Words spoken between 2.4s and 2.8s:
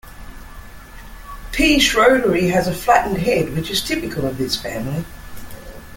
has a